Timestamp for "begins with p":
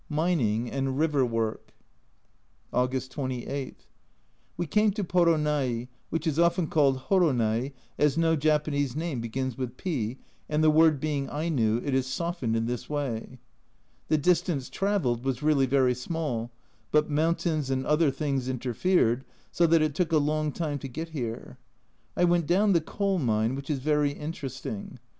9.21-10.17